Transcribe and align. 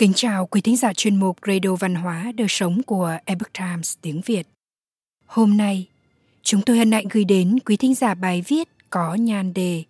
Kính 0.00 0.12
chào 0.14 0.46
quý 0.46 0.60
thính 0.60 0.76
giả 0.76 0.92
chuyên 0.92 1.16
mục 1.16 1.38
Radio 1.46 1.74
Văn 1.74 1.94
hóa 1.94 2.32
Đời 2.36 2.48
Sống 2.50 2.82
của 2.82 3.16
Epoch 3.24 3.52
Times 3.58 3.94
tiếng 4.00 4.20
Việt. 4.26 4.46
Hôm 5.26 5.56
nay, 5.56 5.88
chúng 6.42 6.62
tôi 6.62 6.78
hân 6.78 6.92
hạnh 6.92 7.04
gửi 7.10 7.24
đến 7.24 7.58
quý 7.66 7.76
thính 7.76 7.94
giả 7.94 8.14
bài 8.14 8.44
viết 8.48 8.68
có 8.90 9.14
nhan 9.14 9.54
đề 9.54 9.84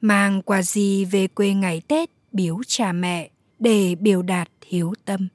Mang 0.00 0.42
quà 0.42 0.62
gì 0.62 1.04
về 1.04 1.26
quê 1.26 1.54
ngày 1.54 1.82
Tết 1.88 2.10
biếu 2.32 2.60
cha 2.66 2.92
mẹ 2.92 3.30
để 3.58 3.94
biểu 3.94 4.22
đạt 4.22 4.48
hiếu 4.66 4.94
tâm. 5.04 5.28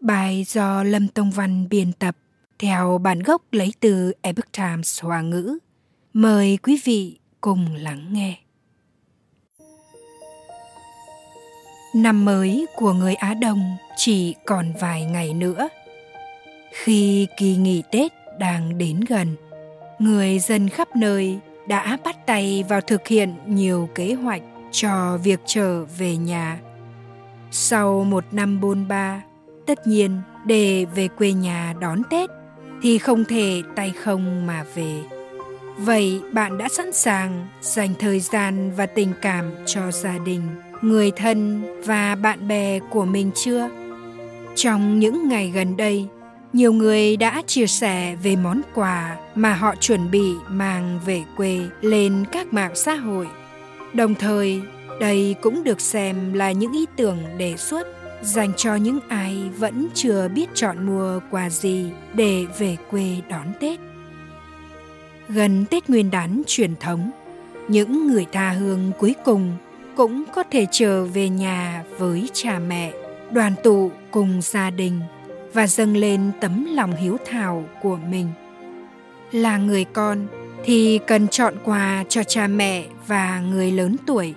Bài 0.00 0.44
do 0.46 0.82
Lâm 0.82 1.08
Tông 1.08 1.30
Văn 1.30 1.68
biên 1.68 1.92
tập 1.92 2.16
theo 2.58 2.98
bản 2.98 3.22
gốc 3.22 3.42
lấy 3.52 3.72
từ 3.80 4.12
Epoch 4.22 4.52
Times 4.52 5.02
Hoa 5.02 5.20
ngữ. 5.20 5.58
Mời 6.12 6.58
quý 6.62 6.80
vị 6.84 7.18
cùng 7.40 7.74
lắng 7.74 8.12
nghe. 8.12 8.38
Năm 11.94 12.24
mới 12.24 12.66
của 12.76 12.92
người 12.92 13.14
Á 13.14 13.34
Đông 13.34 13.76
chỉ 13.96 14.34
còn 14.44 14.72
vài 14.80 15.04
ngày 15.04 15.34
nữa. 15.34 15.68
Khi 16.72 17.26
kỳ 17.36 17.56
nghỉ 17.56 17.82
Tết 17.90 18.12
đang 18.38 18.78
đến 18.78 19.00
gần, 19.08 19.36
người 19.98 20.38
dân 20.38 20.68
khắp 20.68 20.96
nơi 20.96 21.38
đã 21.66 21.98
bắt 22.04 22.26
tay 22.26 22.64
vào 22.68 22.80
thực 22.80 23.08
hiện 23.08 23.34
nhiều 23.46 23.88
kế 23.94 24.14
hoạch 24.14 24.42
cho 24.70 25.18
việc 25.22 25.40
trở 25.46 25.84
về 25.84 26.16
nhà. 26.16 26.58
Sau 27.50 28.04
một 28.04 28.24
năm 28.32 28.60
bôn 28.60 28.88
ba, 28.88 29.22
tất 29.66 29.86
nhiên 29.86 30.20
để 30.44 30.84
về 30.94 31.08
quê 31.08 31.32
nhà 31.32 31.74
đón 31.80 32.02
Tết 32.10 32.30
thì 32.82 32.98
không 32.98 33.24
thể 33.24 33.62
tay 33.76 33.92
không 34.04 34.46
mà 34.46 34.64
về. 34.74 35.00
Vậy 35.78 36.20
bạn 36.32 36.58
đã 36.58 36.68
sẵn 36.68 36.92
sàng 36.92 37.46
dành 37.60 37.94
thời 37.98 38.20
gian 38.20 38.70
và 38.76 38.86
tình 38.86 39.12
cảm 39.22 39.50
cho 39.66 39.90
gia 39.90 40.18
đình 40.18 40.42
người 40.82 41.10
thân 41.10 41.62
và 41.84 42.14
bạn 42.14 42.48
bè 42.48 42.78
của 42.90 43.04
mình 43.04 43.30
chưa? 43.34 43.68
Trong 44.54 44.98
những 44.98 45.28
ngày 45.28 45.50
gần 45.54 45.76
đây, 45.76 46.06
nhiều 46.52 46.72
người 46.72 47.16
đã 47.16 47.42
chia 47.46 47.66
sẻ 47.66 48.16
về 48.22 48.36
món 48.36 48.60
quà 48.74 49.16
mà 49.34 49.54
họ 49.54 49.74
chuẩn 49.80 50.10
bị 50.10 50.32
mang 50.48 51.00
về 51.06 51.22
quê 51.36 51.60
lên 51.80 52.24
các 52.32 52.52
mạng 52.52 52.72
xã 52.74 52.94
hội. 52.94 53.26
Đồng 53.94 54.14
thời, 54.14 54.62
đây 55.00 55.34
cũng 55.40 55.64
được 55.64 55.80
xem 55.80 56.32
là 56.32 56.52
những 56.52 56.72
ý 56.72 56.86
tưởng 56.96 57.18
đề 57.38 57.56
xuất 57.56 57.86
dành 58.22 58.52
cho 58.56 58.74
những 58.74 58.98
ai 59.08 59.50
vẫn 59.58 59.88
chưa 59.94 60.28
biết 60.28 60.46
chọn 60.54 60.86
mua 60.86 61.20
quà 61.30 61.50
gì 61.50 61.90
để 62.14 62.46
về 62.58 62.76
quê 62.90 63.16
đón 63.30 63.46
tết. 63.60 63.80
Gần 65.28 65.64
tết 65.70 65.90
nguyên 65.90 66.10
đán 66.10 66.42
truyền 66.46 66.76
thống, 66.80 67.10
những 67.68 68.06
người 68.06 68.26
tha 68.32 68.50
hương 68.50 68.92
cuối 68.98 69.14
cùng 69.24 69.56
cũng 69.98 70.24
có 70.34 70.42
thể 70.50 70.66
trở 70.70 71.04
về 71.04 71.28
nhà 71.28 71.84
với 71.98 72.28
cha 72.32 72.58
mẹ, 72.58 72.92
đoàn 73.30 73.54
tụ 73.62 73.90
cùng 74.10 74.40
gia 74.42 74.70
đình 74.70 75.00
và 75.52 75.66
dâng 75.66 75.96
lên 75.96 76.30
tấm 76.40 76.66
lòng 76.74 76.96
hiếu 76.96 77.16
thảo 77.26 77.64
của 77.82 77.98
mình. 78.10 78.28
Là 79.32 79.56
người 79.56 79.84
con 79.84 80.26
thì 80.64 80.98
cần 81.06 81.28
chọn 81.28 81.54
quà 81.64 82.04
cho 82.08 82.22
cha 82.22 82.46
mẹ 82.46 82.84
và 83.06 83.40
người 83.40 83.70
lớn 83.70 83.96
tuổi. 84.06 84.34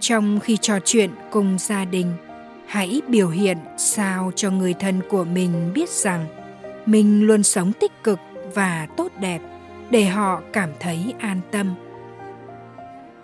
Trong 0.00 0.40
khi 0.40 0.56
trò 0.56 0.78
chuyện 0.84 1.10
cùng 1.30 1.56
gia 1.58 1.84
đình, 1.84 2.12
hãy 2.66 3.02
biểu 3.08 3.28
hiện 3.28 3.58
sao 3.78 4.32
cho 4.36 4.50
người 4.50 4.74
thân 4.74 5.00
của 5.10 5.24
mình 5.24 5.70
biết 5.74 5.90
rằng 5.90 6.26
mình 6.86 7.26
luôn 7.26 7.42
sống 7.42 7.72
tích 7.80 7.92
cực 8.04 8.18
và 8.54 8.86
tốt 8.96 9.12
đẹp 9.20 9.40
để 9.90 10.04
họ 10.04 10.42
cảm 10.52 10.70
thấy 10.80 11.14
an 11.18 11.40
tâm. 11.50 11.74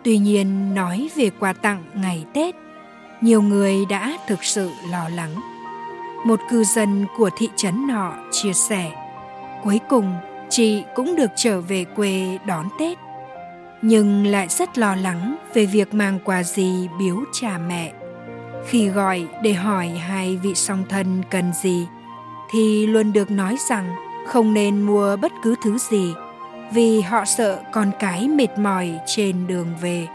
Tuy 0.04 0.18
nhiên 0.18 0.74
nói 0.74 1.08
về 1.16 1.30
quà 1.40 1.52
tặng 1.52 1.84
ngày 1.94 2.24
Tết, 2.32 2.54
nhiều 3.20 3.42
người 3.42 3.84
đã 3.88 4.18
thực 4.28 4.44
sự 4.44 4.70
lo 4.90 5.08
lắng. 5.08 5.40
Một 6.26 6.41
cư 6.50 6.64
dân 6.64 7.06
của 7.16 7.30
thị 7.36 7.48
trấn 7.56 7.86
nọ 7.86 8.12
chia 8.30 8.52
sẻ, 8.52 8.92
cuối 9.64 9.80
cùng 9.88 10.14
chị 10.50 10.82
cũng 10.94 11.16
được 11.16 11.30
trở 11.36 11.60
về 11.60 11.84
quê 11.84 12.38
đón 12.47 12.69
Tết, 12.78 12.98
nhưng 13.82 14.26
lại 14.26 14.48
rất 14.48 14.78
lo 14.78 14.94
lắng 14.94 15.36
về 15.54 15.66
việc 15.66 15.94
mang 15.94 16.19
quà 16.25 16.42
gì 16.42 16.88
biếu 16.98 17.16
cha 17.32 17.58
mẹ. 17.58 17.92
Khi 18.66 18.88
gọi 18.88 19.26
để 19.42 19.52
hỏi 19.52 19.88
hai 19.88 20.36
vị 20.36 20.54
song 20.54 20.84
thân 20.88 21.22
cần 21.30 21.52
gì, 21.62 21.86
thì 22.50 22.86
luôn 22.86 23.12
được 23.12 23.30
nói 23.30 23.56
rằng 23.69 23.94
không 24.26 24.54
nên 24.54 24.82
mua 24.82 25.16
bất 25.16 25.32
cứ 25.42 25.54
thứ 25.62 25.78
gì 25.78 26.14
vì 26.72 27.00
họ 27.00 27.25
sợ 27.25 27.58
con 27.72 27.91
cái 27.98 28.28
mệt 28.28 28.58
mỏi 28.58 28.98
trên 29.06 29.47
đường 29.47 29.75
về. 29.81 30.06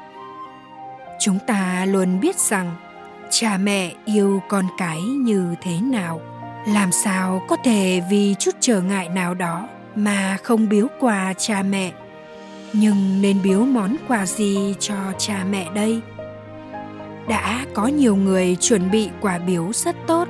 Chúng 1.20 1.40
ta 1.48 1.86
luôn 1.86 2.20
biết 2.20 2.40
rằng 2.40 2.76
cha 3.30 3.58
mẹ 3.58 3.92
yêu 4.06 4.42
con 4.50 4.66
cái 4.78 5.02
như 5.02 5.56
thế 5.62 5.82
nào. 5.82 6.22
Làm 6.68 6.92
sao 6.92 7.42
có 7.48 7.58
thể 7.64 8.02
vì 8.10 8.36
chút 8.40 8.56
trở 8.60 8.82
ngại 8.82 9.10
nào 9.10 9.34
đó 9.34 9.68
mà 9.96 10.38
không 10.44 10.70
biếu 10.70 10.88
quà 11.00 11.34
cha 11.38 11.64
mẹ? 11.64 11.92
Nhưng 12.74 13.22
nên 13.22 13.42
biếu 13.44 13.60
món 13.60 13.96
quà 14.08 14.26
gì 14.26 14.76
cho 14.80 14.96
cha 15.18 15.46
mẹ 15.50 15.68
đây? 15.76 16.02
Đã 17.28 17.66
có 17.74 17.88
nhiều 17.88 18.16
người 18.16 18.58
chuẩn 18.60 18.92
bị 18.92 19.10
quà 19.22 19.38
biếu 19.38 19.74
rất 19.74 19.96
tốt. 20.08 20.28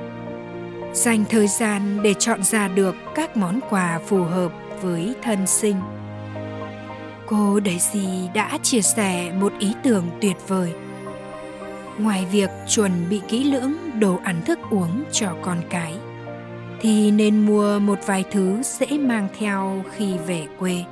Dành 0.92 1.24
thời 1.30 1.48
gian 1.48 2.02
để 2.02 2.14
chọn 2.14 2.42
ra 2.42 2.68
được 2.68 2.94
các 3.14 3.36
món 3.36 3.60
quà 3.70 4.00
phù 4.06 4.22
hợp 4.22 4.52
với 4.82 5.14
thân 5.22 5.46
sinh 5.46 5.76
cô 7.26 7.60
Daisy 7.64 8.28
đã 8.34 8.58
chia 8.62 8.80
sẻ 8.80 9.32
một 9.40 9.52
ý 9.58 9.72
tưởng 9.82 10.04
tuyệt 10.20 10.36
vời. 10.48 10.72
Ngoài 11.98 12.26
việc 12.32 12.50
chuẩn 12.68 13.08
bị 13.10 13.20
kỹ 13.28 13.44
lưỡng 13.44 14.00
đồ 14.00 14.18
ăn 14.24 14.42
thức 14.46 14.58
uống 14.70 15.04
cho 15.12 15.36
con 15.42 15.58
cái, 15.70 15.94
thì 16.80 17.10
nên 17.10 17.46
mua 17.46 17.78
một 17.78 17.98
vài 18.06 18.24
thứ 18.30 18.62
dễ 18.62 18.98
mang 18.98 19.28
theo 19.38 19.84
khi 19.96 20.14
về 20.26 20.46
quê. 20.58 20.84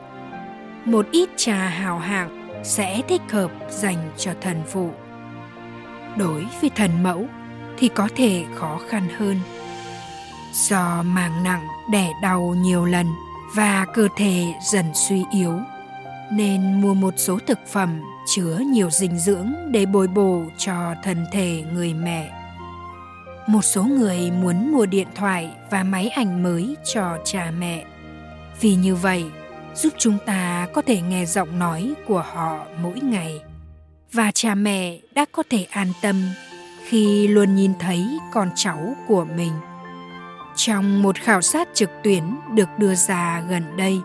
Một 0.84 1.06
ít 1.10 1.28
trà 1.36 1.56
hào 1.56 1.98
hạng 1.98 2.62
sẽ 2.64 3.02
thích 3.08 3.22
hợp 3.30 3.50
dành 3.70 4.12
cho 4.16 4.32
thần 4.40 4.62
phụ. 4.66 4.90
Đối 6.16 6.46
với 6.60 6.70
thần 6.70 7.02
mẫu 7.02 7.26
thì 7.76 7.88
có 7.88 8.08
thể 8.16 8.44
khó 8.54 8.80
khăn 8.88 9.08
hơn. 9.18 9.40
Do 10.52 11.02
màng 11.02 11.44
nặng 11.44 11.66
đẻ 11.92 12.10
đau 12.22 12.54
nhiều 12.58 12.84
lần 12.84 13.06
và 13.54 13.86
cơ 13.94 14.08
thể 14.16 14.44
dần 14.72 14.84
suy 14.94 15.24
yếu 15.32 15.58
nên 16.36 16.80
mua 16.80 16.94
một 16.94 17.14
số 17.16 17.38
thực 17.46 17.58
phẩm 17.66 18.00
chứa 18.26 18.58
nhiều 18.66 18.90
dinh 18.90 19.18
dưỡng 19.18 19.52
để 19.70 19.86
bồi 19.86 20.08
bổ 20.08 20.42
cho 20.58 20.94
thân 21.02 21.26
thể 21.32 21.64
người 21.72 21.94
mẹ. 21.94 22.30
Một 23.46 23.62
số 23.62 23.84
người 23.84 24.30
muốn 24.30 24.72
mua 24.72 24.86
điện 24.86 25.08
thoại 25.14 25.50
và 25.70 25.82
máy 25.82 26.08
ảnh 26.08 26.42
mới 26.42 26.76
cho 26.94 27.18
cha 27.24 27.52
mẹ. 27.58 27.84
Vì 28.60 28.74
như 28.74 28.94
vậy, 28.94 29.24
giúp 29.74 29.92
chúng 29.98 30.18
ta 30.26 30.68
có 30.72 30.82
thể 30.82 31.00
nghe 31.00 31.26
giọng 31.26 31.58
nói 31.58 31.94
của 32.06 32.24
họ 32.34 32.66
mỗi 32.82 33.00
ngày 33.00 33.40
và 34.12 34.30
cha 34.34 34.54
mẹ 34.54 34.98
đã 35.14 35.24
có 35.32 35.42
thể 35.50 35.66
an 35.70 35.88
tâm 36.02 36.22
khi 36.88 37.28
luôn 37.28 37.54
nhìn 37.54 37.72
thấy 37.78 38.18
con 38.32 38.50
cháu 38.54 38.96
của 39.08 39.24
mình. 39.36 39.52
Trong 40.56 41.02
một 41.02 41.16
khảo 41.16 41.42
sát 41.42 41.68
trực 41.74 41.90
tuyến 42.02 42.22
được 42.54 42.68
đưa 42.78 42.94
ra 42.94 43.44
gần 43.48 43.76
đây, 43.76 44.00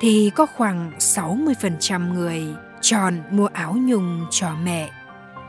thì 0.00 0.30
có 0.34 0.46
khoảng 0.46 0.92
60% 0.98 2.12
người 2.12 2.44
chọn 2.80 3.22
mua 3.30 3.46
áo 3.46 3.76
nhung 3.78 4.26
cho 4.30 4.50
mẹ, 4.64 4.90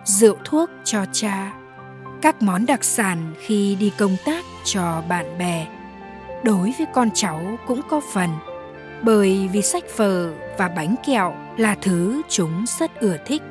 rượu 0.03 0.35
thuốc 0.45 0.69
cho 0.83 1.06
cha, 1.11 1.53
các 2.22 2.41
món 2.41 2.66
đặc 2.66 2.83
sản 2.83 3.33
khi 3.39 3.75
đi 3.75 3.91
công 3.97 4.16
tác 4.25 4.45
cho 4.66 5.03
bạn 5.09 5.38
bè. 5.38 5.67
Đối 6.44 6.73
với 6.78 6.88
con 6.94 7.09
cháu 7.13 7.57
cũng 7.67 7.81
có 7.89 8.01
phần, 8.13 8.29
bởi 9.01 9.50
vì 9.53 9.61
sách 9.61 9.83
vở 9.97 10.33
và 10.57 10.69
bánh 10.69 10.95
kẹo 11.06 11.35
là 11.57 11.75
thứ 11.81 12.22
chúng 12.30 12.65
rất 12.80 13.00
ưa 13.00 13.18
thích. 13.25 13.41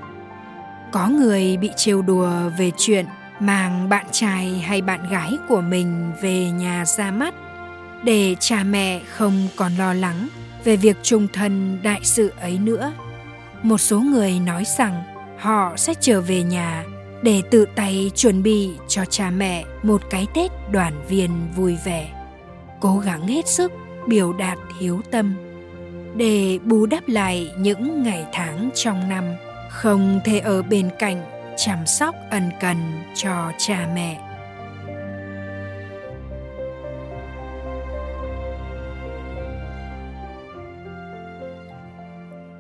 Có 0.92 1.08
người 1.08 1.56
bị 1.56 1.70
trêu 1.76 2.02
đùa 2.02 2.30
về 2.58 2.70
chuyện 2.76 3.06
mang 3.40 3.88
bạn 3.88 4.06
trai 4.12 4.58
hay 4.66 4.82
bạn 4.82 5.10
gái 5.10 5.32
của 5.48 5.60
mình 5.60 6.12
về 6.22 6.50
nhà 6.50 6.84
ra 6.84 7.10
mắt 7.10 7.34
để 8.04 8.36
cha 8.40 8.64
mẹ 8.64 9.00
không 9.08 9.48
còn 9.56 9.72
lo 9.76 9.94
lắng 9.94 10.28
về 10.64 10.76
việc 10.76 10.96
trùng 11.02 11.28
thân 11.32 11.78
đại 11.82 12.00
sự 12.02 12.32
ấy 12.40 12.58
nữa. 12.58 12.92
Một 13.62 13.78
số 13.78 14.00
người 14.00 14.40
nói 14.40 14.64
rằng 14.78 15.02
họ 15.38 15.76
sẽ 15.76 15.94
trở 16.00 16.20
về 16.20 16.42
nhà 16.42 16.84
để 17.22 17.42
tự 17.50 17.64
tay 17.74 18.10
chuẩn 18.14 18.42
bị 18.42 18.70
cho 18.88 19.04
cha 19.04 19.30
mẹ 19.30 19.64
một 19.82 20.02
cái 20.10 20.26
tết 20.34 20.50
đoàn 20.72 20.92
viên 21.08 21.30
vui 21.56 21.76
vẻ, 21.84 22.12
cố 22.80 22.98
gắng 22.98 23.26
hết 23.26 23.48
sức 23.48 23.72
biểu 24.08 24.32
đạt 24.32 24.58
hiếu 24.80 25.00
tâm 25.10 25.34
để 26.16 26.58
bù 26.64 26.86
đắp 26.86 27.08
lại 27.08 27.50
những 27.58 28.02
ngày 28.02 28.26
tháng 28.32 28.70
trong 28.74 29.08
năm 29.08 29.24
không 29.70 30.20
thể 30.24 30.38
ở 30.38 30.62
bên 30.62 30.90
cạnh 30.98 31.24
chăm 31.56 31.86
sóc 31.86 32.14
ân 32.30 32.50
cần 32.60 32.76
cho 33.14 33.52
cha 33.58 33.88
mẹ. 33.94 34.33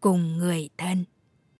cùng 0.00 0.38
người 0.38 0.68
thân. 0.78 1.04